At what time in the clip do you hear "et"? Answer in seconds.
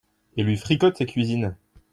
0.35-0.41